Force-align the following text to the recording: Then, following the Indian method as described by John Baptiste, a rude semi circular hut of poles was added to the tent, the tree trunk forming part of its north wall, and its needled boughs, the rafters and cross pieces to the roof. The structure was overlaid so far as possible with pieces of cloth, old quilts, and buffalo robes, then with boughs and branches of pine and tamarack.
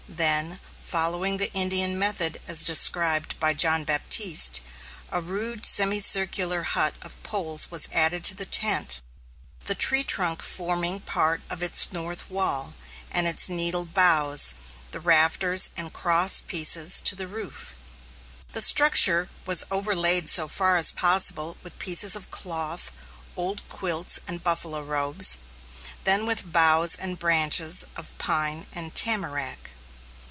Then, 0.13 0.59
following 0.77 1.37
the 1.37 1.51
Indian 1.53 1.97
method 1.97 2.41
as 2.45 2.63
described 2.63 3.39
by 3.39 3.53
John 3.53 3.85
Baptiste, 3.85 4.59
a 5.09 5.21
rude 5.21 5.65
semi 5.65 6.01
circular 6.01 6.63
hut 6.63 6.93
of 7.01 7.23
poles 7.23 7.71
was 7.71 7.87
added 7.93 8.23
to 8.25 8.35
the 8.35 8.45
tent, 8.45 8.99
the 9.65 9.73
tree 9.73 10.03
trunk 10.03 10.43
forming 10.43 10.99
part 10.99 11.41
of 11.49 11.63
its 11.63 11.87
north 11.93 12.29
wall, 12.29 12.73
and 13.09 13.25
its 13.25 13.47
needled 13.47 13.93
boughs, 13.93 14.53
the 14.91 14.99
rafters 14.99 15.69
and 15.77 15.93
cross 15.93 16.41
pieces 16.41 16.99
to 17.01 17.15
the 17.15 17.27
roof. 17.27 17.73
The 18.51 18.61
structure 18.61 19.29
was 19.45 19.63
overlaid 19.71 20.29
so 20.29 20.49
far 20.49 20.75
as 20.75 20.91
possible 20.91 21.55
with 21.63 21.79
pieces 21.79 22.17
of 22.17 22.29
cloth, 22.29 22.91
old 23.37 23.63
quilts, 23.69 24.19
and 24.27 24.43
buffalo 24.43 24.83
robes, 24.83 25.37
then 26.03 26.25
with 26.27 26.51
boughs 26.51 26.95
and 26.95 27.17
branches 27.17 27.85
of 27.95 28.15
pine 28.17 28.67
and 28.73 28.93
tamarack. 28.93 29.71